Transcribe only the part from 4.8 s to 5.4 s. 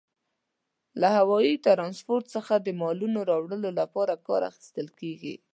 کیږي.